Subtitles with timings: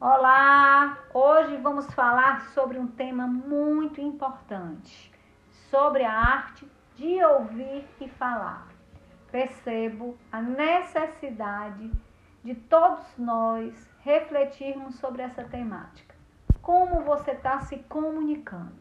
[0.00, 0.96] Olá!
[1.12, 5.10] Hoje vamos falar sobre um tema muito importante,
[5.72, 8.68] sobre a arte de ouvir e falar.
[9.32, 11.90] Percebo a necessidade
[12.44, 16.14] de todos nós refletirmos sobre essa temática.
[16.62, 18.78] Como você está se comunicando?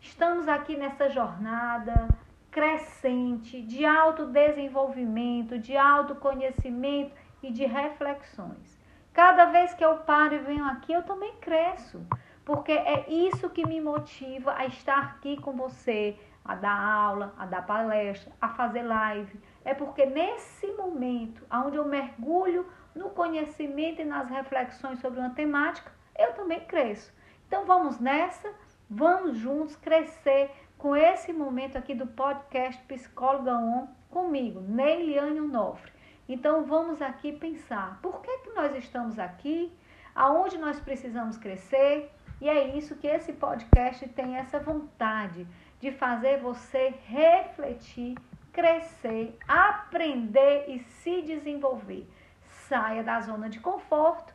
[0.00, 2.08] Estamos aqui nessa jornada
[2.50, 8.75] crescente de autodesenvolvimento, de autoconhecimento e de reflexões.
[9.16, 12.06] Cada vez que eu paro e venho aqui, eu também cresço.
[12.44, 17.46] Porque é isso que me motiva a estar aqui com você, a dar aula, a
[17.46, 19.40] dar palestra, a fazer live.
[19.64, 25.90] É porque nesse momento, onde eu mergulho no conhecimento e nas reflexões sobre uma temática,
[26.18, 27.10] eu também cresço.
[27.48, 28.52] Então vamos nessa,
[28.90, 35.95] vamos juntos crescer com esse momento aqui do podcast Psicóloga On comigo, Neiliane Onofre.
[36.28, 39.72] Então vamos aqui pensar, por que, que nós estamos aqui?
[40.14, 42.10] Aonde nós precisamos crescer?
[42.40, 45.46] E é isso que esse podcast tem essa vontade
[45.80, 48.16] de fazer você refletir,
[48.52, 52.08] crescer, aprender e se desenvolver.
[52.68, 54.34] Saia da zona de conforto,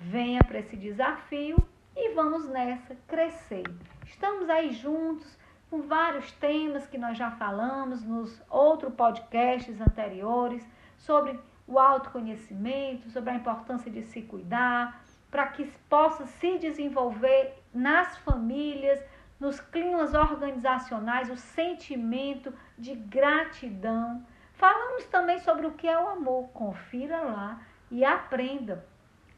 [0.00, 1.56] venha para esse desafio
[1.94, 3.64] e vamos nessa crescer.
[4.06, 10.66] Estamos aí juntos com vários temas que nós já falamos nos outros podcasts anteriores
[11.06, 18.16] sobre o autoconhecimento, sobre a importância de se cuidar, para que possa se desenvolver nas
[18.18, 19.00] famílias,
[19.38, 24.24] nos climas organizacionais, o sentimento de gratidão.
[24.54, 26.48] Falamos também sobre o que é o amor.
[26.48, 27.60] Confira lá
[27.90, 28.84] e aprenda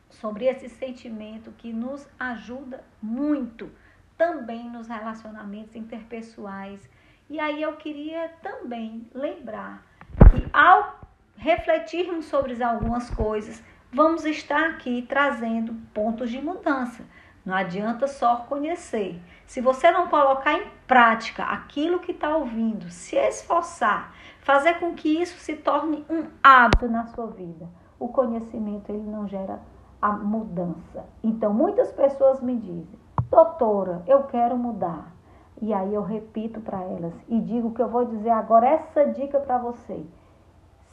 [0.09, 3.71] sobre esse sentimento que nos ajuda muito
[4.17, 6.89] também nos relacionamentos interpessoais.
[7.29, 9.85] E aí eu queria também lembrar
[10.31, 11.08] que ao
[11.39, 17.05] refletirmos sobre algumas coisas, vamos estar aqui trazendo pontos de mudança.
[17.47, 19.23] Não adianta só conhecer.
[19.47, 25.23] Se você não colocar em prática aquilo que está ouvindo, se esforçar, fazer com que
[25.23, 29.61] isso se torne um hábito na sua vida, o conhecimento ele não gera
[30.03, 31.07] a mudança.
[31.23, 32.99] Então, muitas pessoas me dizem,
[33.31, 35.15] doutora, eu quero mudar.
[35.63, 39.41] E aí eu repito para elas e digo que eu vou dizer agora essa dica
[39.41, 40.07] para você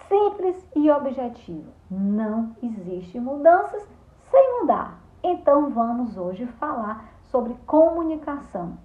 [0.08, 1.72] simples e objetivo.
[1.90, 3.88] Não existe mudanças
[4.30, 5.00] sem mudar.
[5.24, 8.78] Então vamos hoje falar sobre comunicação.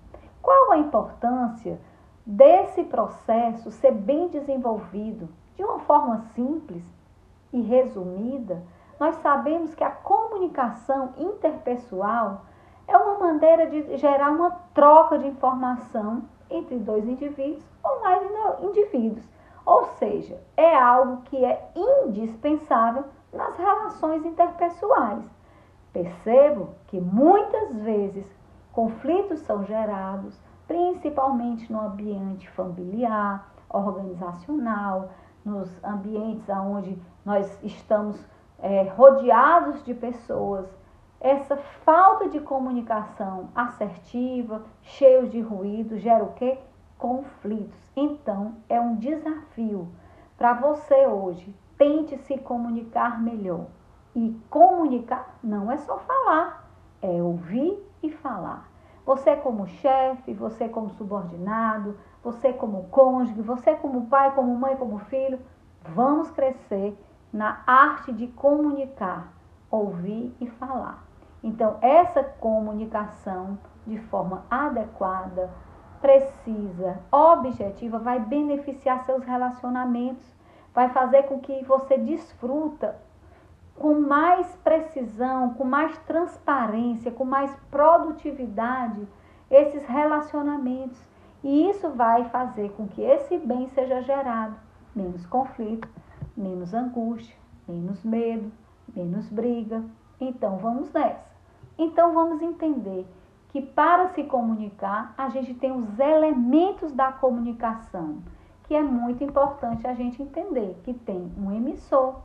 [0.43, 1.79] Qual a importância
[2.25, 6.85] desse processo ser bem desenvolvido de uma forma simples
[7.53, 8.63] e resumida?
[8.99, 12.43] Nós sabemos que a comunicação interpessoal
[12.87, 18.23] é uma maneira de gerar uma troca de informação entre dois indivíduos ou mais
[18.63, 19.25] indivíduos
[20.11, 25.25] seja, é algo que é indispensável nas relações interpessoais.
[25.93, 28.27] Percebo que muitas vezes
[28.73, 35.11] conflitos são gerados, principalmente no ambiente familiar, organizacional,
[35.45, 38.21] nos ambientes onde nós estamos
[38.59, 40.67] é, rodeados de pessoas.
[41.21, 46.59] Essa falta de comunicação assertiva, cheios de ruído, gera o quê?
[47.01, 47.81] conflitos.
[47.97, 49.89] Então, é um desafio
[50.41, 51.55] para você hoje.
[51.77, 53.67] Tente se comunicar melhor.
[54.17, 56.67] E comunicar não é só falar,
[57.03, 58.67] é ouvir e falar.
[59.05, 64.99] Você como chefe, você como subordinado, você como cônjuge, você como pai, como mãe, como
[65.01, 65.39] filho,
[65.85, 66.99] vamos crescer
[67.31, 69.35] na arte de comunicar,
[69.71, 71.05] ouvir e falar.
[71.43, 75.51] Então, essa comunicação de forma adequada,
[76.01, 80.27] precisa, objetiva, vai beneficiar seus relacionamentos,
[80.75, 82.97] vai fazer com que você desfruta
[83.81, 89.09] com mais precisão, com mais transparência, com mais produtividade
[89.51, 91.01] esses relacionamentos.
[91.43, 94.55] E isso vai fazer com que esse bem seja gerado,
[94.95, 95.89] menos conflito,
[96.37, 97.35] menos angústia,
[97.67, 98.53] menos medo,
[98.95, 99.83] menos briga.
[100.21, 101.31] Então vamos nessa.
[101.79, 103.07] Então vamos entender
[103.51, 108.23] que para se comunicar, a gente tem os elementos da comunicação,
[108.65, 112.21] que é muito importante a gente entender que tem um emissor,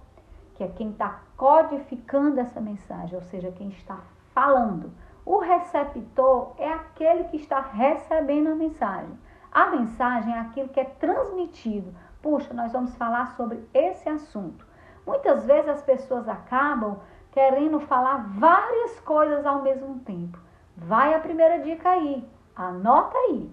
[0.53, 3.99] que é quem está codificando essa mensagem, ou seja, quem está
[4.33, 4.91] falando.
[5.25, 9.17] O receptor é aquele que está recebendo a mensagem.
[9.51, 11.91] A mensagem é aquilo que é transmitido.
[12.21, 14.65] Puxa, nós vamos falar sobre esse assunto.
[15.07, 16.99] Muitas vezes as pessoas acabam
[17.31, 20.37] querendo falar várias coisas ao mesmo tempo.
[20.77, 23.49] Vai a primeira dica aí, anota aí.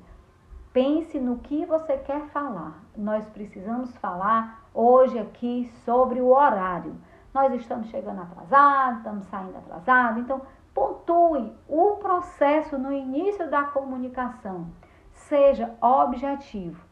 [0.72, 2.82] Pense no que você quer falar.
[2.96, 6.96] Nós precisamos falar hoje aqui sobre o horário.
[7.32, 10.42] Nós estamos chegando atrasados, estamos saindo atrasados, então
[10.74, 14.68] Pontue o processo no início da comunicação.
[15.12, 16.82] Seja objetivo.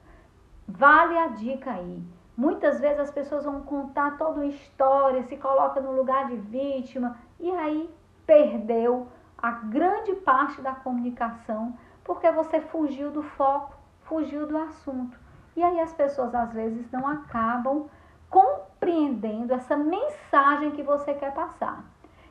[0.68, 2.02] Vale a dica aí.
[2.36, 7.16] Muitas vezes as pessoas vão contar toda uma história, se coloca no lugar de vítima
[7.38, 7.90] e aí
[8.26, 9.08] perdeu
[9.42, 15.18] a grande parte da comunicação porque você fugiu do foco, fugiu do assunto.
[15.54, 17.88] E aí as pessoas às vezes não acabam
[18.28, 21.84] compreendendo essa mensagem que você quer passar.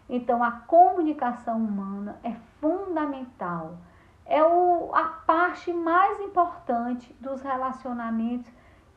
[0.09, 3.77] Então a comunicação humana é fundamental.
[4.25, 8.51] É o, a parte mais importante dos relacionamentos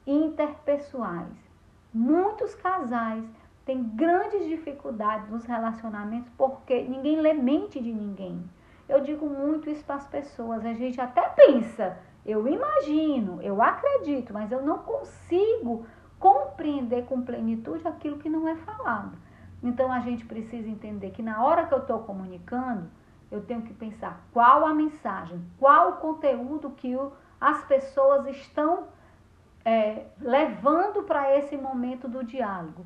[0.06, 1.36] interpessoais.
[1.92, 3.24] Muitos casais
[3.64, 8.42] têm grandes dificuldades nos relacionamentos porque ninguém lê mente de ninguém.
[8.88, 10.64] Eu digo muito isso para as pessoas.
[10.66, 15.86] A gente até pensa, eu imagino, eu acredito, mas eu não consigo
[16.18, 19.16] compreender com plenitude aquilo que não é falado.
[19.62, 22.88] Então a gente precisa entender que na hora que eu estou comunicando,
[23.30, 26.96] eu tenho que pensar qual a mensagem, qual o conteúdo que
[27.40, 28.84] as pessoas estão
[29.64, 32.84] é, levando para esse momento do diálogo.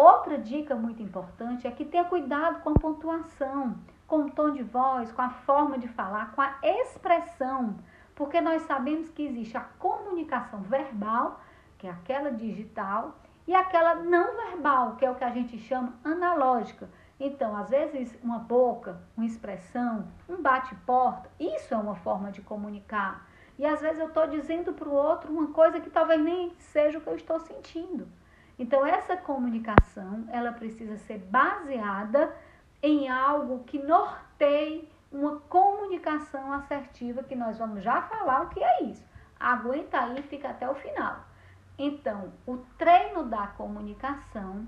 [0.00, 3.76] Outra dica muito importante é que tenha cuidado com a pontuação,
[4.06, 7.76] com o tom de voz, com a forma de falar, com a expressão,
[8.14, 11.42] porque nós sabemos que existe a comunicação verbal,
[11.76, 13.14] que é aquela digital,
[13.46, 16.88] e aquela não verbal, que é o que a gente chama analógica.
[17.20, 23.28] Então, às vezes, uma boca, uma expressão, um bate-porta, isso é uma forma de comunicar.
[23.58, 26.96] E às vezes eu estou dizendo para o outro uma coisa que talvez nem seja
[26.96, 28.08] o que eu estou sentindo.
[28.60, 32.36] Então essa comunicação, ela precisa ser baseada
[32.82, 38.84] em algo que norteie uma comunicação assertiva, que nós vamos já falar o que é
[38.84, 39.02] isso.
[39.40, 41.24] Aguenta aí fica até o final.
[41.78, 44.66] Então, o treino da comunicação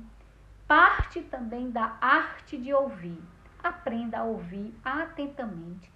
[0.66, 3.22] parte também da arte de ouvir.
[3.62, 5.92] Aprenda a ouvir atentamente.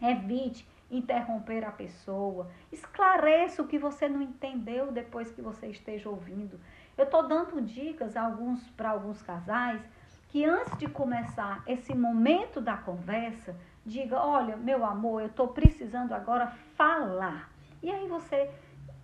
[0.00, 6.58] Evite interromper a pessoa, esclareça o que você não entendeu depois que você esteja ouvindo.
[6.96, 9.80] Eu estou dando dicas alguns para alguns casais
[10.28, 16.12] que antes de começar esse momento da conversa, diga: Olha, meu amor, eu estou precisando
[16.12, 17.50] agora falar.
[17.82, 18.50] E aí você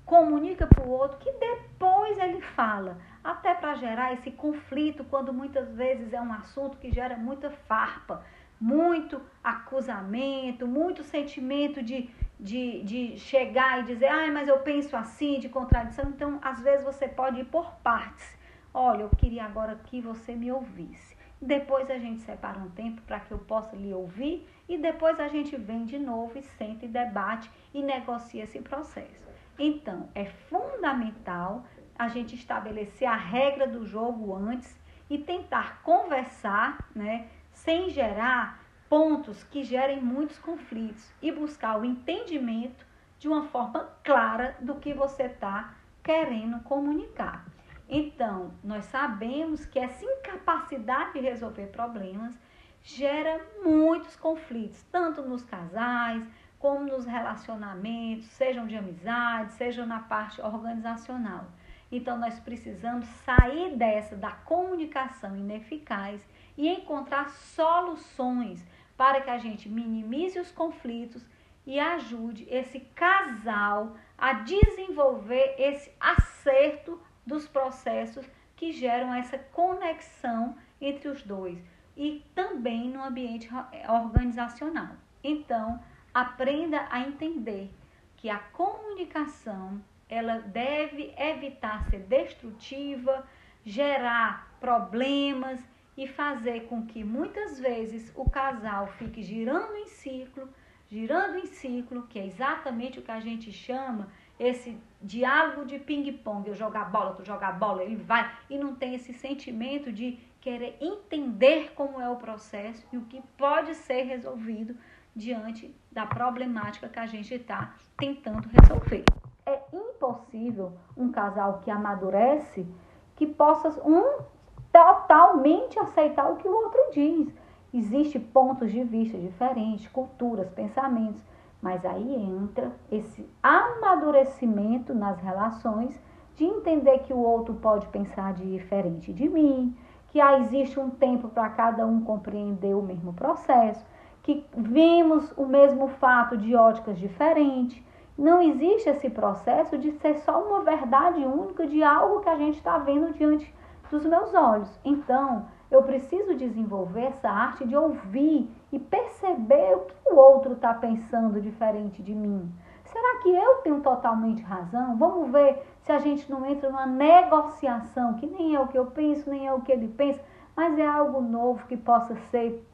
[0.04, 5.72] comunica para o outro que depois ele fala, até para gerar esse conflito, quando muitas
[5.72, 8.24] vezes é um assunto que gera muita farpa
[8.60, 12.10] muito acusamento, muito sentimento de,
[12.40, 16.06] de, de chegar e dizer, ai, mas eu penso assim, de contradição.
[16.08, 18.38] Então, às vezes você pode ir por partes.
[18.72, 21.16] Olha, eu queria agora que você me ouvisse.
[21.40, 25.28] Depois a gente separa um tempo para que eu possa lhe ouvir e depois a
[25.28, 29.28] gente vem de novo e senta e debate e negocia esse processo.
[29.58, 31.64] Então, é fundamental
[31.98, 34.78] a gente estabelecer a regra do jogo antes
[35.08, 37.28] e tentar conversar, né?
[37.52, 38.59] sem gerar
[38.90, 42.84] pontos que gerem muitos conflitos e buscar o entendimento
[43.20, 47.46] de uma forma clara do que você está querendo comunicar.
[47.88, 52.36] Então, nós sabemos que essa incapacidade de resolver problemas
[52.82, 56.26] gera muitos conflitos, tanto nos casais,
[56.58, 61.46] como nos relacionamentos, sejam de amizade, sejam na parte organizacional.
[61.92, 66.24] Então, nós precisamos sair dessa da comunicação ineficaz
[66.56, 68.64] e encontrar soluções
[69.00, 71.24] para que a gente minimize os conflitos
[71.66, 81.08] e ajude esse casal a desenvolver esse acerto dos processos que geram essa conexão entre
[81.08, 81.58] os dois
[81.96, 83.48] e também no ambiente
[83.88, 84.90] organizacional.
[85.24, 87.70] Então, aprenda a entender
[88.18, 93.26] que a comunicação ela deve evitar ser destrutiva,
[93.64, 95.58] gerar problemas
[96.00, 100.48] e fazer com que muitas vezes o casal fique girando em ciclo,
[100.88, 106.48] girando em ciclo, que é exatamente o que a gente chama esse diálogo de ping-pong,
[106.48, 110.78] eu jogar bola, tu jogar bola, ele vai e não tem esse sentimento de querer
[110.80, 114.74] entender como é o processo e o que pode ser resolvido
[115.14, 119.04] diante da problemática que a gente está tentando resolver.
[119.44, 122.66] É impossível um casal que amadurece
[123.14, 124.24] que possa um
[124.72, 127.32] totalmente aceitar o que o outro diz.
[127.72, 131.22] Existem pontos de vista diferentes, culturas, pensamentos,
[131.62, 136.00] mas aí entra esse amadurecimento nas relações
[136.34, 139.76] de entender que o outro pode pensar diferente de mim,
[140.08, 143.84] que ah, existe um tempo para cada um compreender o mesmo processo,
[144.22, 147.82] que vemos o mesmo fato de óticas diferentes.
[148.18, 152.56] Não existe esse processo de ser só uma verdade única de algo que a gente
[152.56, 153.52] está vendo diante
[153.90, 154.70] dos meus olhos.
[154.84, 160.74] Então, eu preciso desenvolver essa arte de ouvir e perceber o que o outro está
[160.74, 162.52] pensando diferente de mim.
[162.84, 164.96] Será que eu tenho totalmente razão?
[164.96, 168.86] Vamos ver se a gente não entra numa negociação, que nem é o que eu
[168.86, 170.20] penso, nem é o que ele pensa,
[170.56, 172.66] mas é algo novo que possa ser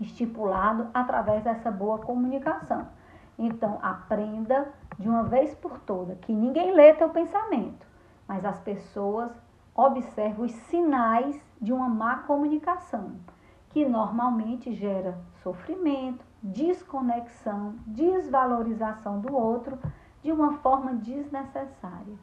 [0.00, 2.86] estipulado através dessa boa comunicação.
[3.38, 7.86] Então, aprenda de uma vez por toda que ninguém lê teu pensamento,
[8.26, 9.30] mas as pessoas
[9.74, 13.16] observam os sinais de uma má comunicação,
[13.70, 19.78] que normalmente gera sofrimento, desconexão, desvalorização do outro
[20.22, 22.14] de uma forma desnecessária.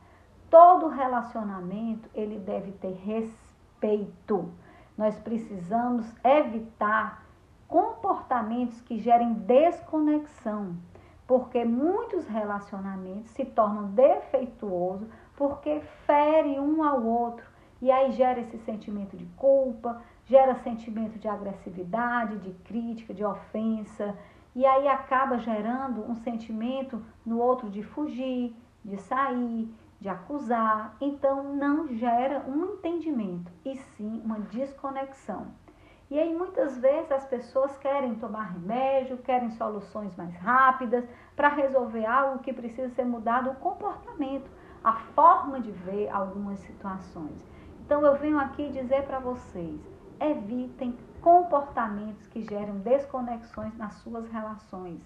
[0.50, 4.50] Todo relacionamento ele deve ter respeito.
[4.98, 7.24] Nós precisamos evitar
[7.68, 10.76] comportamentos que gerem desconexão,
[11.28, 17.46] porque muitos relacionamentos se tornam defeituosos porque ferem um ao outro
[17.82, 24.18] e aí gera esse sentimento de culpa, gera sentimento de agressividade, de crítica, de ofensa,
[24.56, 30.98] e aí acaba gerando um sentimento no outro de fugir, de sair, de acusar.
[31.00, 35.48] Então não gera um entendimento, e sim uma desconexão.
[36.10, 42.06] E aí muitas vezes as pessoas querem tomar remédio, querem soluções mais rápidas para resolver
[42.06, 44.50] algo que precisa ser mudado, o comportamento,
[44.88, 47.38] a forma de ver algumas situações.
[47.82, 49.82] Então eu venho aqui dizer para vocês,
[50.18, 55.02] evitem comportamentos que geram desconexões nas suas relações.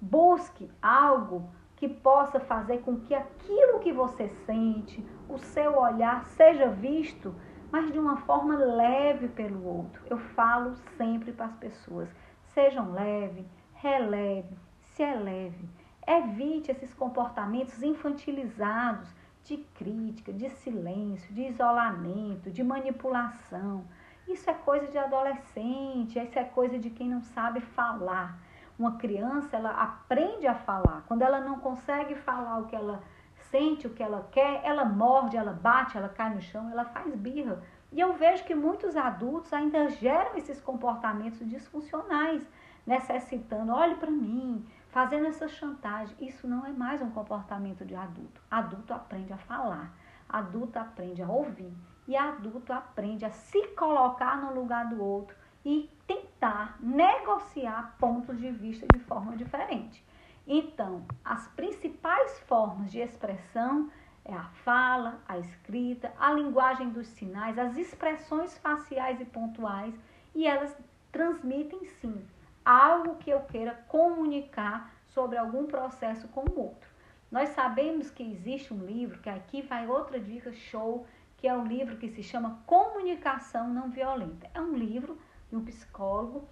[0.00, 6.70] Busque algo que possa fazer com que aquilo que você sente, o seu olhar seja
[6.70, 7.34] visto
[7.70, 10.02] mas de uma forma leve pelo outro.
[10.08, 12.08] Eu falo sempre para as pessoas:
[12.54, 15.68] sejam leve, releve, se eleve.
[16.06, 19.14] Evite esses comportamentos infantilizados
[19.48, 23.86] de crítica, de silêncio, de isolamento, de manipulação.
[24.28, 28.38] Isso é coisa de adolescente, isso é coisa de quem não sabe falar.
[28.78, 31.02] Uma criança, ela aprende a falar.
[31.08, 33.02] Quando ela não consegue falar o que ela
[33.50, 37.14] sente o que ela quer, ela morde, ela bate, ela cai no chão, ela faz
[37.14, 37.62] birra.
[37.90, 42.46] E eu vejo que muitos adultos ainda geram esses comportamentos disfuncionais,
[42.86, 46.16] necessitando, olhe para mim, fazendo essa chantagem.
[46.20, 48.40] Isso não é mais um comportamento de adulto.
[48.50, 49.94] Adulto aprende a falar,
[50.28, 51.72] adulto aprende a ouvir
[52.06, 58.50] e adulto aprende a se colocar no lugar do outro e tentar negociar pontos de
[58.50, 60.04] vista de forma diferente.
[60.46, 63.90] Então, as principais formas de expressão
[64.24, 69.94] é a fala, a escrita, a linguagem dos sinais, as expressões faciais e pontuais,
[70.34, 70.74] e elas
[71.12, 72.26] transmitem sim
[72.68, 76.86] algo que eu queira comunicar sobre algum processo com o outro.
[77.30, 81.06] Nós sabemos que existe um livro, que aqui vai outra dica show,
[81.38, 84.50] que é um livro que se chama Comunicação Não Violenta.
[84.52, 86.46] É um livro de um psicólogo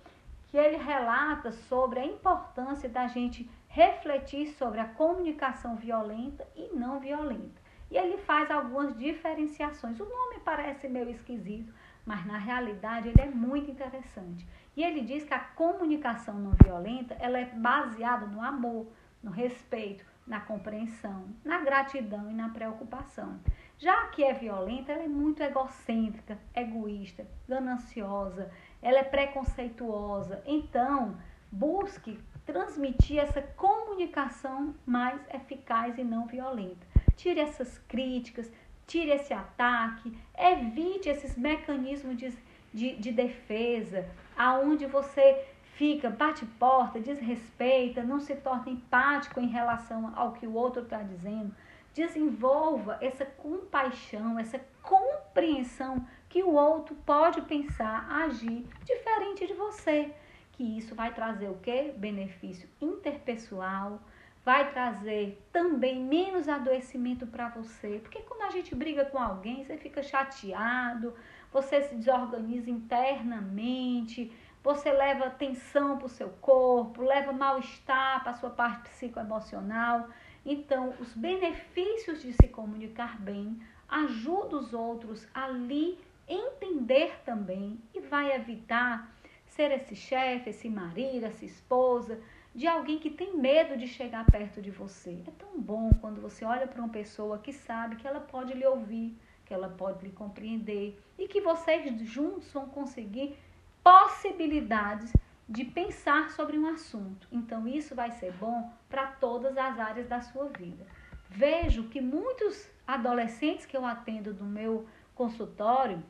[0.46, 6.98] que ele relata sobre a importância da gente refletir sobre a comunicação violenta e não
[6.98, 7.60] violenta.
[7.90, 10.00] E ele faz algumas diferenciações.
[10.00, 11.74] O nome parece meio esquisito,
[12.06, 14.46] mas na realidade ele é muito interessante.
[14.76, 18.86] E ele diz que a comunicação não violenta, ela é baseada no amor,
[19.22, 23.40] no respeito, na compreensão, na gratidão e na preocupação.
[23.78, 30.42] Já que é violenta, ela é muito egocêntrica, egoísta, gananciosa, ela é preconceituosa.
[30.46, 31.16] Então,
[31.50, 36.86] busque transmitir essa comunicação mais eficaz e não violenta.
[37.16, 38.50] Tire essas críticas,
[38.86, 42.32] tire esse ataque, evite esses mecanismos de,
[42.72, 50.12] de, de defesa, aonde você fica, bate porta, desrespeita, não se torna empático em relação
[50.16, 51.54] ao que o outro está dizendo.
[51.92, 60.14] Desenvolva essa compaixão, essa compreensão que o outro pode pensar, agir diferente de você
[60.56, 61.92] que isso vai trazer o que?
[61.92, 64.00] Benefício interpessoal,
[64.46, 67.98] vai trazer também menos adoecimento para você.
[67.98, 71.12] Porque quando a gente briga com alguém, você fica chateado,
[71.52, 78.34] você se desorganiza internamente, você leva tensão para o seu corpo, leva mal-estar para a
[78.34, 80.08] sua parte psicoemocional.
[80.44, 85.98] Então, os benefícios de se comunicar bem ajuda os outros a lhe
[86.28, 89.10] entender também e vai evitar
[89.44, 92.20] ser esse chefe, esse marido, essa esposa,
[92.56, 95.22] de alguém que tem medo de chegar perto de você.
[95.26, 98.64] É tão bom quando você olha para uma pessoa que sabe que ela pode lhe
[98.64, 103.36] ouvir, que ela pode lhe compreender e que vocês juntos vão conseguir
[103.84, 105.12] possibilidades
[105.46, 107.28] de pensar sobre um assunto.
[107.30, 110.86] Então, isso vai ser bom para todas as áreas da sua vida.
[111.28, 116.02] Vejo que muitos adolescentes que eu atendo no meu consultório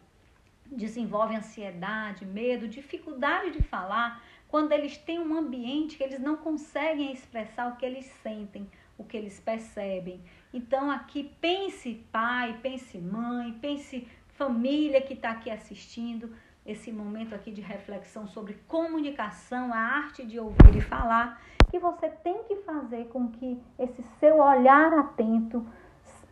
[0.71, 7.13] desenvolvem ansiedade, medo, dificuldade de falar, quando eles têm um ambiente que eles não conseguem
[7.13, 10.21] expressar o que eles sentem, o que eles percebem.
[10.53, 16.35] Então, aqui, pense pai, pense mãe, pense família que está aqui assistindo
[16.65, 22.09] esse momento aqui de reflexão sobre comunicação, a arte de ouvir e falar, que você
[22.09, 25.67] tem que fazer com que esse seu olhar atento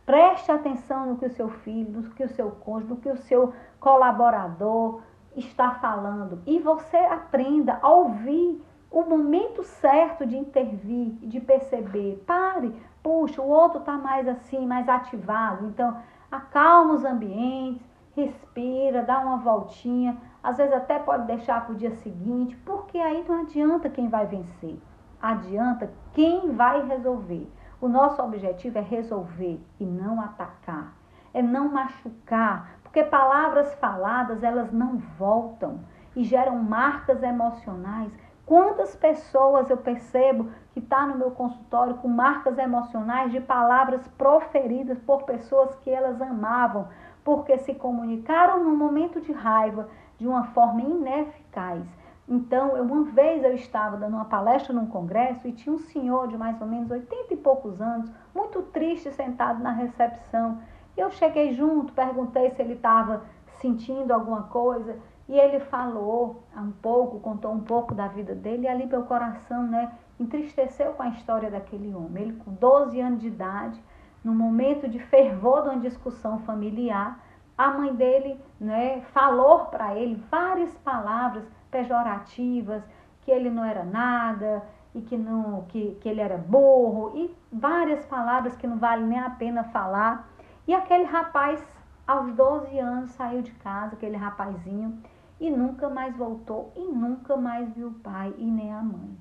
[0.05, 3.17] preste atenção no que o seu filho, no que o seu cônjuge, no que o
[3.17, 5.03] seu colaborador
[5.37, 12.23] está falando e você aprenda a ouvir o momento certo de intervir, de perceber.
[12.27, 12.73] Pare,
[13.03, 15.67] puxa, o outro está mais assim, mais ativado.
[15.67, 15.97] Então,
[16.31, 17.83] acalma os ambientes,
[18.15, 23.25] respira, dá uma voltinha, às vezes até pode deixar para o dia seguinte, porque aí
[23.29, 24.79] não adianta quem vai vencer,
[25.21, 27.51] adianta quem vai resolver.
[27.81, 30.95] O nosso objetivo é resolver e não atacar,
[31.33, 35.81] é não machucar, porque palavras faladas elas não voltam
[36.15, 38.13] e geram marcas emocionais.
[38.47, 44.97] Quantas pessoas eu percebo que está no meu consultório com marcas emocionais de palavras proferidas
[45.01, 46.87] por pessoas que elas amavam,
[47.25, 51.83] porque se comunicaram num momento de raiva de uma forma ineficaz.
[52.29, 56.29] Então, eu, uma vez eu estava dando uma palestra num congresso e tinha um senhor
[56.29, 60.61] de mais ou menos 80 e poucos anos, muito triste, sentado na recepção.
[60.97, 63.23] Eu cheguei junto, perguntei se ele estava
[63.61, 64.97] sentindo alguma coisa
[65.29, 69.67] e ele falou um pouco, contou um pouco da vida dele e ali meu coração,
[69.67, 72.25] né, entristeceu com a história daquele homem.
[72.25, 73.83] Ele com 12 anos de idade,
[74.23, 77.21] no momento de fervor de uma discussão familiar,
[77.57, 82.83] a mãe dele né, falou para ele várias palavras pejorativas,
[83.23, 84.63] que ele não era nada
[84.95, 89.19] e que, não, que, que ele era burro, e várias palavras que não vale nem
[89.19, 90.29] a pena falar.
[90.67, 91.63] E aquele rapaz,
[92.07, 94.99] aos 12 anos, saiu de casa, aquele rapazinho,
[95.39, 99.15] e nunca mais voltou e nunca mais viu o pai e nem a mãe.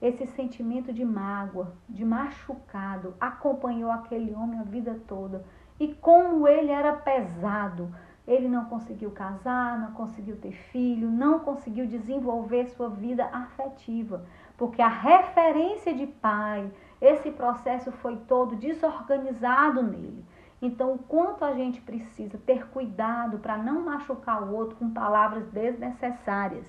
[0.00, 5.44] Esse sentimento de mágoa, de machucado, acompanhou aquele homem a vida toda.
[5.78, 7.94] E como ele era pesado,
[8.26, 14.24] ele não conseguiu casar, não conseguiu ter filho, não conseguiu desenvolver sua vida afetiva,
[14.56, 20.24] porque a referência de pai, esse processo foi todo desorganizado nele.
[20.60, 25.46] Então, o quanto a gente precisa ter cuidado para não machucar o outro com palavras
[25.48, 26.66] desnecessárias.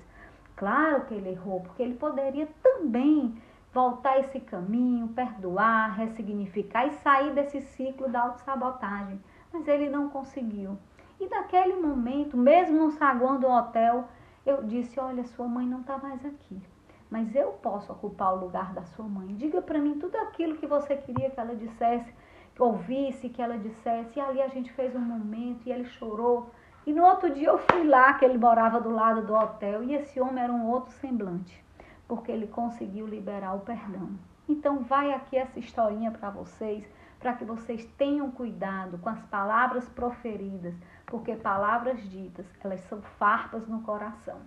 [0.56, 3.34] Claro que ele errou, porque ele poderia também
[3.72, 9.20] voltar esse caminho, perdoar, ressignificar e sair desse ciclo da autossabotagem.
[9.52, 10.76] Mas ele não conseguiu.
[11.20, 14.08] E naquele momento, mesmo no saguão do hotel,
[14.44, 16.60] eu disse: Olha, sua mãe não está mais aqui.
[17.10, 19.28] Mas eu posso ocupar o lugar da sua mãe.
[19.34, 22.12] Diga para mim tudo aquilo que você queria que ela dissesse,
[22.58, 24.18] ouvisse, que ela dissesse.
[24.18, 26.50] E ali a gente fez um momento e ele chorou.
[26.86, 29.94] E no outro dia eu fui lá, que ele morava do lado do hotel, e
[29.94, 31.62] esse homem era um outro semblante,
[32.06, 34.10] porque ele conseguiu liberar o perdão.
[34.48, 36.88] Então vai aqui essa historinha para vocês,
[37.20, 43.68] para que vocês tenham cuidado com as palavras proferidas, porque palavras ditas, elas são farpas
[43.68, 44.40] no coração.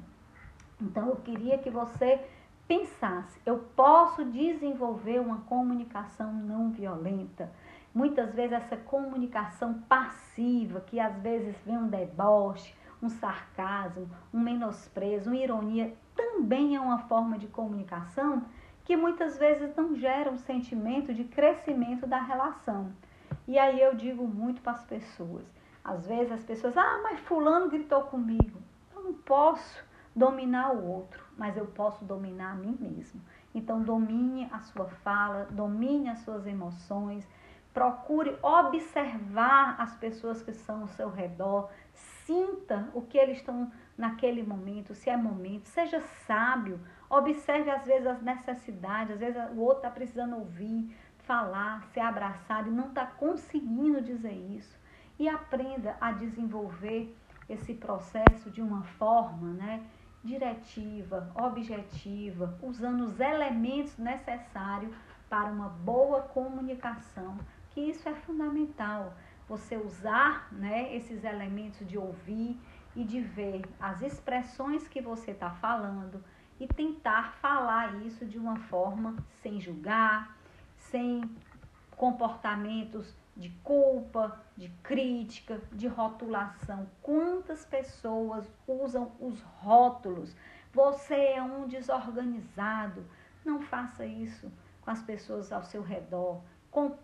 [0.81, 2.19] Então eu queria que você
[2.67, 7.51] pensasse, eu posso desenvolver uma comunicação não violenta,
[7.93, 15.29] Muitas vezes essa comunicação passiva, que às vezes vem um deboche, um sarcasmo, um menosprezo,
[15.29, 18.43] uma ironia, também é uma forma de comunicação
[18.85, 22.91] que muitas vezes não gera um sentimento de crescimento da relação.
[23.47, 25.45] E aí eu digo muito para as pessoas.
[25.83, 28.59] Às vezes as pessoas, ah, mas fulano gritou comigo.
[28.95, 29.83] Eu não posso
[30.15, 33.21] dominar o outro, mas eu posso dominar a mim mesmo.
[33.53, 37.27] Então domine a sua fala, domine as suas emoções,
[37.73, 41.69] Procure observar as pessoas que estão ao seu redor.
[41.93, 45.67] Sinta o que eles estão naquele momento, se é momento.
[45.67, 46.79] Seja sábio.
[47.09, 49.13] Observe às vezes as necessidades.
[49.13, 54.33] Às vezes o outro está precisando ouvir, falar, ser abraçado e não está conseguindo dizer
[54.33, 54.77] isso.
[55.17, 57.15] E aprenda a desenvolver
[57.47, 59.85] esse processo de uma forma, né?
[60.23, 64.93] diretiva, objetiva, usando os elementos necessários
[65.29, 67.37] para uma boa comunicação,
[67.71, 69.13] que isso é fundamental.
[69.47, 72.59] Você usar né, esses elementos de ouvir
[72.95, 76.23] e de ver as expressões que você está falando
[76.59, 80.37] e tentar falar isso de uma forma sem julgar,
[80.77, 81.23] sem
[81.95, 86.87] comportamentos de culpa, de crítica, de rotulação.
[87.01, 90.35] Quantas pessoas usam os rótulos?
[90.73, 93.05] Você é um desorganizado.
[93.43, 96.41] Não faça isso com as pessoas ao seu redor.
[96.69, 96.97] Com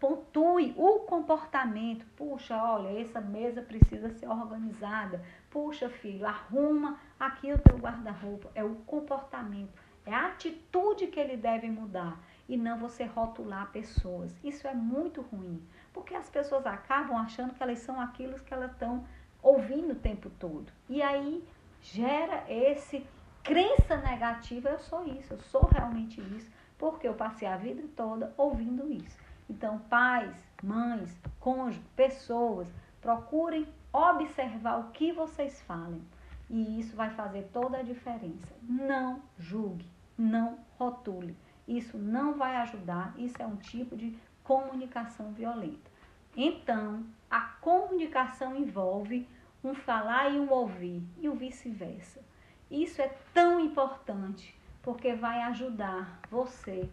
[0.00, 2.06] pontue o comportamento.
[2.16, 5.22] Puxa, olha, essa mesa precisa ser organizada.
[5.50, 8.50] Puxa, filho, arruma aqui o teu guarda-roupa.
[8.54, 9.72] É o comportamento,
[10.06, 14.34] é a atitude que ele deve mudar e não você rotular pessoas.
[14.42, 18.72] Isso é muito ruim, porque as pessoas acabam achando que elas são aquilo que elas
[18.72, 19.04] estão
[19.42, 20.72] ouvindo o tempo todo.
[20.88, 21.44] E aí
[21.80, 23.06] gera esse
[23.42, 28.32] crença negativa, eu sou isso, eu sou realmente isso, porque eu passei a vida toda
[28.36, 29.27] ouvindo isso.
[29.48, 32.68] Então, pais, mães, cônjuges, pessoas,
[33.00, 36.02] procurem observar o que vocês falem.
[36.50, 38.54] E isso vai fazer toda a diferença.
[38.62, 41.36] Não julgue, não rotule.
[41.66, 45.90] Isso não vai ajudar, isso é um tipo de comunicação violenta.
[46.34, 49.28] Então, a comunicação envolve
[49.62, 52.22] um falar e um ouvir, e o vice-versa.
[52.70, 56.88] Isso é tão importante porque vai ajudar você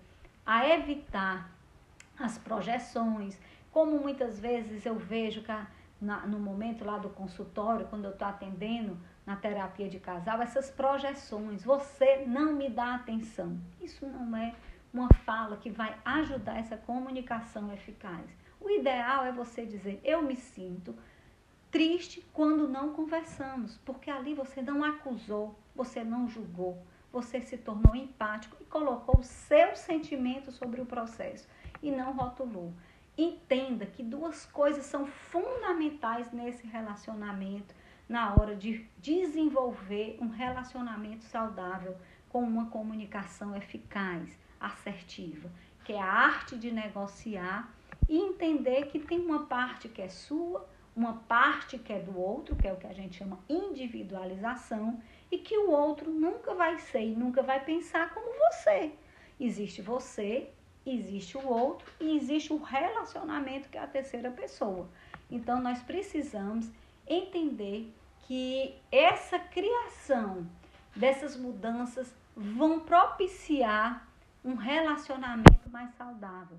[0.46, 1.50] a evitar
[2.18, 3.40] as projeções,
[3.72, 5.52] como muitas vezes eu vejo que
[6.28, 11.64] no momento lá do consultório, quando eu estou atendendo na terapia de casal, essas projeções,
[11.64, 13.58] você não me dá atenção.
[13.82, 14.54] Isso não é
[14.94, 18.26] uma fala que vai ajudar essa comunicação eficaz.
[18.62, 20.96] O ideal é você dizer: Eu me sinto
[21.72, 27.96] triste quando não conversamos, porque ali você não acusou, você não julgou, você se tornou
[27.96, 31.48] empático e colocou o seu sentimento sobre o processo
[31.88, 32.74] e não rotulou.
[33.18, 37.74] Entenda que duas coisas são fundamentais nesse relacionamento
[38.10, 41.96] na hora de desenvolver um relacionamento saudável
[42.28, 45.50] com uma comunicação eficaz, assertiva,
[45.84, 47.74] que é a arte de negociar
[48.10, 52.56] e entender que tem uma parte que é sua, uma parte que é do outro,
[52.56, 57.02] que é o que a gente chama individualização, e que o outro nunca vai ser
[57.02, 58.92] e nunca vai pensar como você.
[59.40, 60.50] Existe você,
[60.86, 64.88] existe o outro e existe o relacionamento que é a terceira pessoa.
[65.30, 66.70] Então nós precisamos
[67.08, 67.94] entender
[68.28, 70.48] que essa criação
[70.96, 74.08] dessas mudanças vão propiciar
[74.44, 76.58] um relacionamento mais saudável,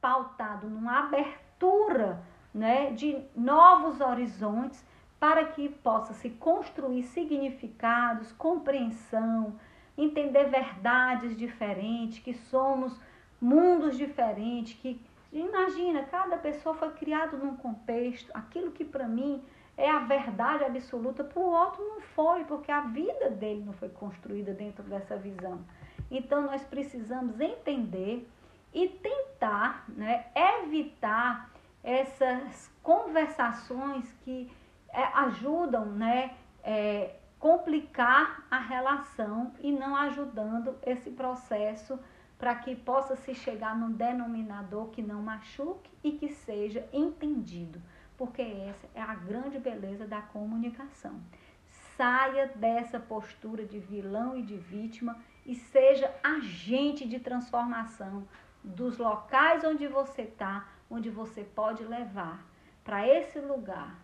[0.00, 4.84] pautado numa abertura né, de novos horizontes
[5.18, 9.58] para que possa se construir significados, compreensão,
[9.96, 12.98] entender verdades diferentes, que somos
[13.44, 14.98] mundos diferentes, que
[15.30, 19.42] imagina, cada pessoa foi criada num contexto, aquilo que para mim
[19.76, 23.90] é a verdade absoluta, para o outro não foi, porque a vida dele não foi
[23.90, 25.60] construída dentro dessa visão.
[26.10, 28.26] Então nós precisamos entender
[28.72, 30.24] e tentar né,
[30.62, 31.50] evitar
[31.82, 34.50] essas conversações que
[34.88, 41.98] é, ajudam né, é, complicar a relação e não ajudando esse processo
[42.44, 47.80] para que possa se chegar num denominador que não machuque e que seja entendido,
[48.18, 51.22] porque essa é a grande beleza da comunicação.
[51.96, 58.28] Saia dessa postura de vilão e de vítima e seja agente de transformação
[58.62, 62.44] dos locais onde você está, onde você pode levar
[62.84, 63.98] para esse lugar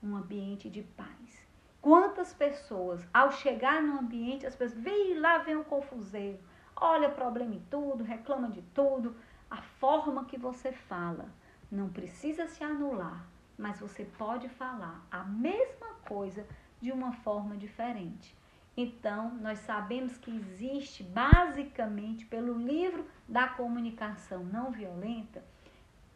[0.00, 1.44] um ambiente de paz.
[1.82, 6.38] Quantas pessoas, ao chegar no ambiente, as pessoas, vem lá, vem um confuseiro,
[6.76, 9.16] olha problema em tudo, reclama de tudo.
[9.50, 11.28] A forma que você fala
[11.70, 16.46] não precisa se anular, mas você pode falar a mesma coisa
[16.80, 18.36] de uma forma diferente.
[18.76, 25.44] Então, nós sabemos que existe, basicamente, pelo livro da comunicação não violenta,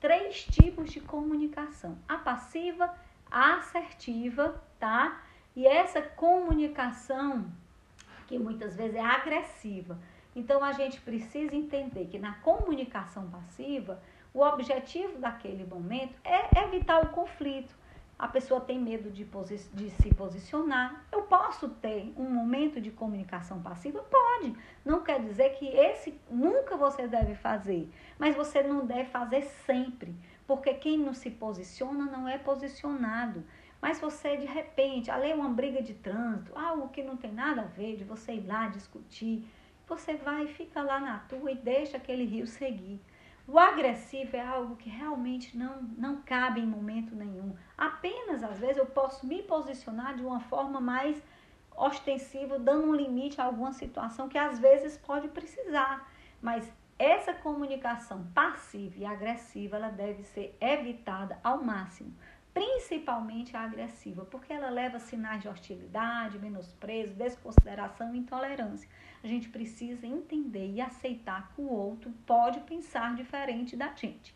[0.00, 2.94] três tipos de comunicação: a passiva,
[3.30, 5.22] a assertiva, tá?
[5.54, 7.50] E essa comunicação
[8.26, 9.98] que muitas vezes é agressiva.
[10.34, 17.02] Então, a gente precisa entender que na comunicação passiva, o objetivo daquele momento é evitar
[17.04, 17.74] o conflito
[18.18, 19.26] a pessoa tem medo de,
[19.72, 21.04] de, se posicionar.
[21.10, 24.02] Eu posso ter um momento de comunicação passiva?
[24.02, 24.56] Pode.
[24.84, 30.14] Não quer dizer que esse nunca você deve fazer, mas você não deve fazer sempre,
[30.46, 33.44] porque quem não se posiciona não é posicionado.
[33.82, 37.62] Mas você, de repente, ali é uma briga de trânsito, algo que não tem nada
[37.62, 39.46] a ver de você ir lá discutir,
[39.86, 43.00] você vai e fica lá na tua e deixa aquele rio seguir.
[43.46, 47.54] O agressivo é algo que realmente não, não cabe em momento nenhum.
[47.76, 51.22] Apenas, às vezes, eu posso me posicionar de uma forma mais
[51.76, 56.10] ostensiva, dando um limite a alguma situação que às vezes pode precisar.
[56.40, 62.14] Mas essa comunicação passiva e agressiva, ela deve ser evitada ao máximo
[62.54, 68.88] principalmente a agressiva, porque ela leva sinais de hostilidade, menosprezo, desconsideração e intolerância.
[69.24, 74.34] A gente precisa entender e aceitar que o outro pode pensar diferente da gente.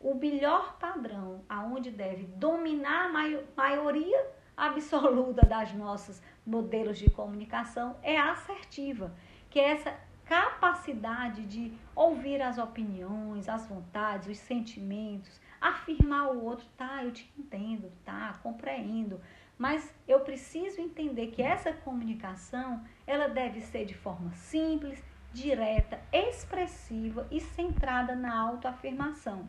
[0.00, 4.26] o melhor padrão, aonde deve dominar a maioria
[4.56, 9.14] absoluta das nossas modelos de comunicação é a assertiva,
[9.50, 16.66] que é essa capacidade de ouvir as opiniões, as vontades, os sentimentos, afirmar o outro,
[16.78, 19.20] tá, eu te entendo, tá, compreendo,
[19.60, 27.28] mas eu preciso entender que essa comunicação, ela deve ser de forma simples, direta, expressiva
[27.30, 29.46] e centrada na autoafirmação.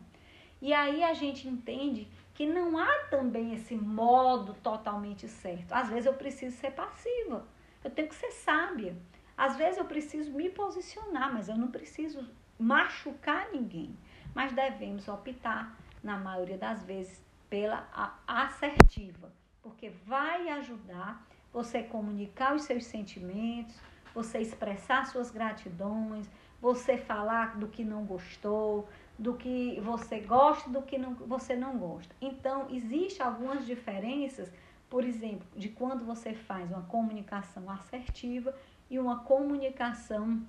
[0.60, 5.72] E aí a gente entende que não há também esse modo totalmente certo.
[5.72, 7.46] Às vezes eu preciso ser passiva,
[7.82, 8.94] eu tenho que ser sábia.
[9.34, 13.96] Às vezes eu preciso me posicionar, mas eu não preciso machucar ninguém.
[14.34, 17.88] Mas devemos optar, na maioria das vezes, pela
[18.26, 23.74] assertiva, porque vai ajudar você comunicar os seus sentimentos,
[24.14, 26.28] você expressar suas gratidões,
[26.60, 31.76] você falar do que não gostou, do que você gosta, do que não, você não
[31.76, 32.14] gosta.
[32.20, 34.52] Então, existem algumas diferenças,
[34.88, 38.54] por exemplo, de quando você faz uma comunicação assertiva
[38.90, 40.42] e uma comunicação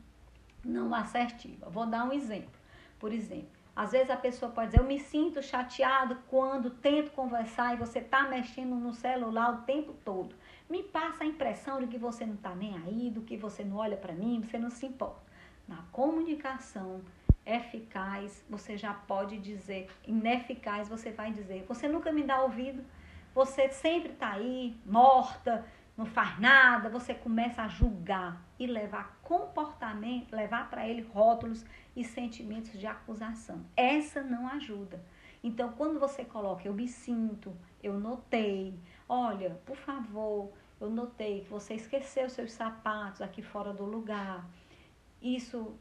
[0.63, 1.69] não assertiva.
[1.69, 2.62] Vou dar um exemplo.
[2.99, 7.73] Por exemplo, às vezes a pessoa pode dizer: Eu me sinto chateado quando tento conversar
[7.73, 10.36] e você está mexendo no celular o tempo todo.
[10.69, 13.77] Me passa a impressão de que você não está nem aí, do que você não
[13.77, 15.21] olha para mim, você não se importa.
[15.67, 17.01] Na comunicação
[17.45, 22.83] eficaz, você já pode dizer, ineficaz, você vai dizer: Você nunca me dá ouvido,
[23.33, 30.36] você sempre está aí, morta, não faz nada, você começa a julgar e levar comportamento,
[30.36, 31.63] levar para ele rótulos
[31.95, 33.63] e sentimentos de acusação.
[33.77, 35.03] Essa não ajuda.
[35.43, 38.73] Então, quando você coloca eu me sinto, eu notei,
[39.08, 44.49] olha, por favor, eu notei que você esqueceu seus sapatos aqui fora do lugar.
[45.21, 45.77] Isso,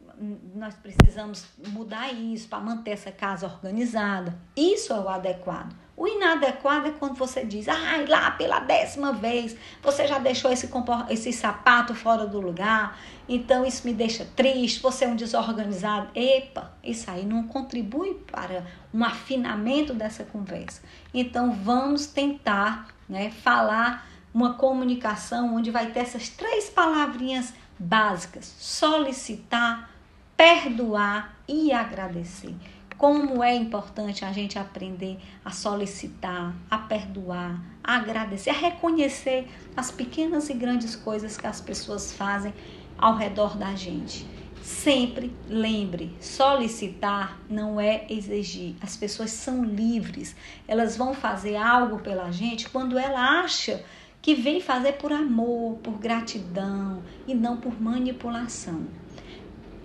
[0.54, 4.38] nós precisamos mudar isso para manter essa casa organizada.
[4.56, 5.81] Isso é o adequado.
[5.94, 10.50] O inadequado é quando você diz, ai, ah, lá pela décima vez, você já deixou
[10.50, 10.68] esse,
[11.10, 16.08] esse sapato fora do lugar, então isso me deixa triste, você é um desorganizado.
[16.14, 20.82] Epa, isso aí não contribui para um afinamento dessa conversa.
[21.12, 29.90] Então vamos tentar né, falar uma comunicação onde vai ter essas três palavrinhas básicas: solicitar,
[30.36, 32.54] perdoar e agradecer
[33.02, 39.90] como é importante a gente aprender a solicitar, a perdoar, a agradecer, a reconhecer as
[39.90, 42.54] pequenas e grandes coisas que as pessoas fazem
[42.96, 44.24] ao redor da gente.
[44.62, 48.76] Sempre lembre, solicitar não é exigir.
[48.80, 50.36] As pessoas são livres.
[50.68, 53.84] Elas vão fazer algo pela gente quando ela acha
[54.22, 59.01] que vem fazer por amor, por gratidão e não por manipulação.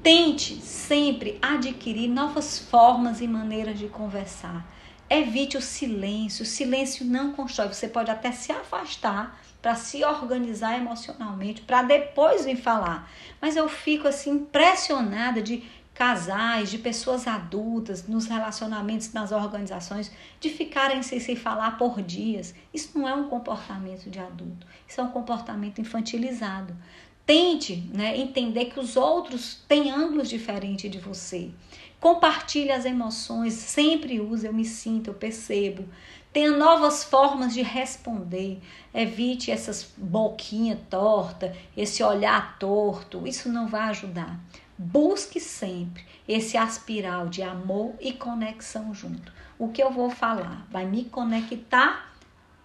[0.08, 4.65] Tente sempre adquirir novas formas e maneiras de conversar.
[5.10, 6.43] Evite o silêncio.
[6.43, 7.67] O silêncio não constrói.
[7.67, 13.12] Você pode até se afastar para se organizar emocionalmente, para depois vir falar.
[13.41, 15.62] Mas eu fico assim impressionada de
[15.93, 22.54] casais, de pessoas adultas, nos relacionamentos, nas organizações, de ficarem sem se falar por dias.
[22.74, 26.74] Isso não é um comportamento de adulto, isso é um comportamento infantilizado.
[27.28, 31.52] Tente né, entender que os outros têm ângulos diferentes de você.
[32.00, 35.84] Compartilhe as emoções, sempre use eu me sinto, eu percebo.
[36.32, 38.62] Tenha novas formas de responder.
[38.94, 43.28] Evite essas boquinha torta, esse olhar torto.
[43.28, 44.40] Isso não vai ajudar.
[44.78, 49.34] Busque sempre esse aspiral de amor e conexão junto.
[49.60, 52.13] O que eu vou falar vai me conectar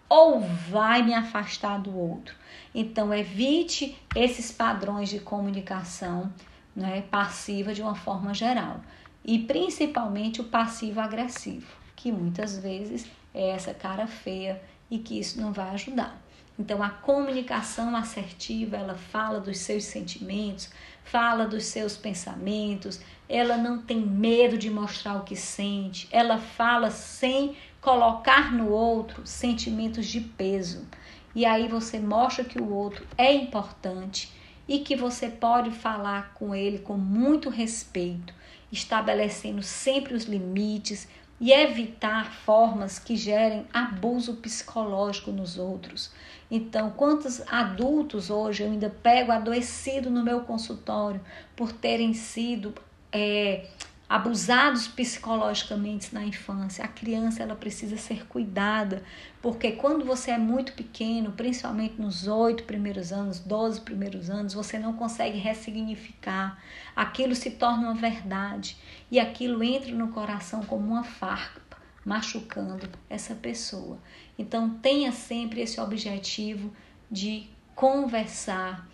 [0.09, 2.41] ou vai me afastar do outro?
[2.75, 6.33] Então, evite esses padrões de comunicação
[6.75, 8.81] né, passiva de uma forma geral.
[9.25, 15.53] E principalmente o passivo-agressivo, que muitas vezes é essa cara feia e que isso não
[15.53, 16.21] vai ajudar.
[16.59, 20.71] Então, a comunicação assertiva, ela fala dos seus sentimentos,
[21.03, 26.91] fala dos seus pensamentos, ela não tem medo de mostrar o que sente, ela fala
[26.91, 30.87] sem colocar no outro sentimentos de peso.
[31.35, 34.33] E aí você mostra que o outro é importante
[34.69, 38.35] e que você pode falar com ele com muito respeito,
[38.71, 41.09] estabelecendo sempre os limites
[41.41, 46.13] e evitar formas que gerem abuso psicológico nos outros.
[46.49, 51.21] Então, quantos adultos hoje eu ainda pego adoecido no meu consultório
[51.57, 52.73] por terem sido
[53.11, 53.67] é,
[54.13, 56.85] abusados psicologicamente na infância.
[56.85, 59.03] A criança ela precisa ser cuidada,
[59.41, 64.79] porque quando você é muito pequeno, principalmente nos oito primeiros anos, doze primeiros anos, você
[64.79, 66.63] não consegue ressignificar.
[66.95, 68.77] Aquilo se torna uma verdade
[69.11, 73.99] e aquilo entra no coração como uma farpa, machucando essa pessoa.
[74.39, 76.71] Então tenha sempre esse objetivo
[77.11, 78.87] de conversar,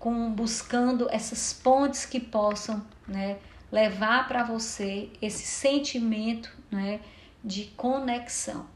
[0.00, 3.38] com buscando essas pontes que possam, né,
[3.74, 7.00] levar para você esse sentimento né,
[7.42, 8.66] de conexão.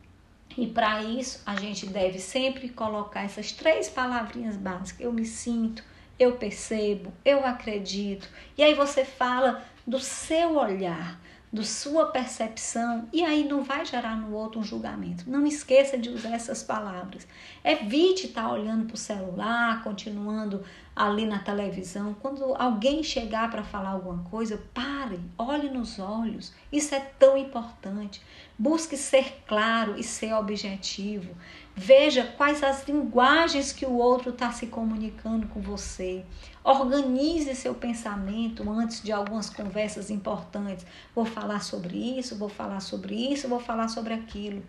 [0.56, 5.84] E para isso, a gente deve sempre colocar essas três palavrinhas básicas: eu me sinto,
[6.18, 8.28] eu percebo, eu acredito.
[8.56, 11.20] E aí você fala do seu olhar,
[11.52, 15.24] da sua percepção, e aí não vai gerar no outro um julgamento.
[15.26, 17.26] Não esqueça de usar essas palavras.
[17.64, 20.62] Evite estar olhando para o celular, continuando
[20.94, 22.14] ali na televisão.
[22.20, 26.52] Quando alguém chegar para falar alguma coisa, pare, olhe nos olhos.
[26.70, 28.20] Isso é tão importante.
[28.58, 31.34] Busque ser claro e ser objetivo.
[31.80, 36.24] Veja quais as linguagens que o outro está se comunicando com você.
[36.64, 40.84] Organize seu pensamento antes de algumas conversas importantes.
[41.14, 44.60] Vou falar sobre isso, vou falar sobre isso, vou falar sobre aquilo.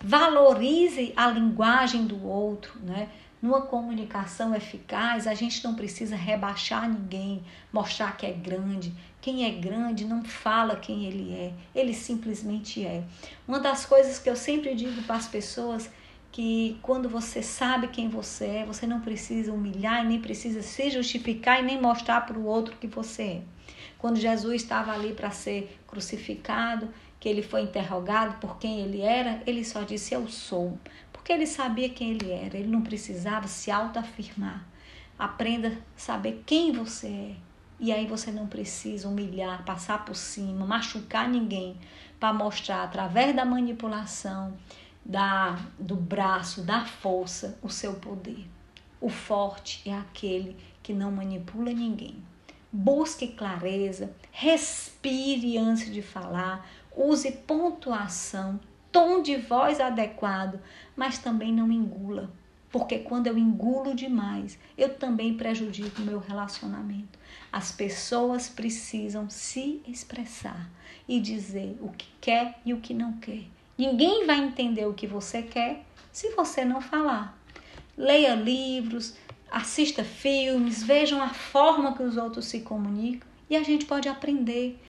[0.00, 3.08] Valorize a linguagem do outro, né?
[3.40, 8.92] Numa comunicação eficaz, a gente não precisa rebaixar ninguém, mostrar que é grande.
[9.20, 13.04] Quem é grande não fala quem ele é, ele simplesmente é.
[13.46, 15.88] Uma das coisas que eu sempre digo para as pessoas
[16.30, 20.90] que quando você sabe quem você é, você não precisa humilhar e nem precisa se
[20.90, 23.42] justificar e nem mostrar para o outro que você é.
[23.98, 26.88] Quando Jesus estava ali para ser crucificado,
[27.18, 30.78] que ele foi interrogado por quem ele era, ele só disse eu sou,
[31.12, 34.64] porque ele sabia quem ele era, ele não precisava se autoafirmar.
[35.18, 37.34] Aprenda a saber quem você é.
[37.80, 41.76] E aí você não precisa humilhar, passar por cima, machucar ninguém
[42.18, 44.56] para mostrar através da manipulação
[45.08, 48.46] da, do braço, da força, o seu poder.
[49.00, 52.22] O forte é aquele que não manipula ninguém.
[52.70, 58.60] Busque clareza, respire antes de falar, use pontuação,
[58.92, 60.60] tom de voz adequado,
[60.94, 62.30] mas também não engula,
[62.70, 67.18] porque quando eu engulo demais, eu também prejudico o meu relacionamento.
[67.50, 70.70] As pessoas precisam se expressar
[71.08, 73.44] e dizer o que quer e o que não quer.
[73.78, 77.38] Ninguém vai entender o que você quer se você não falar.
[77.96, 79.14] Leia livros,
[79.50, 84.78] assista filmes, vejam a forma que os outros se comunicam e a gente pode aprender.